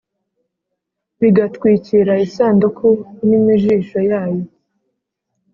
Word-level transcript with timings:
bigatwikira 1.19 2.13
isanduku 2.25 2.87
n’imijisho 3.27 3.99
yayo 4.09 4.45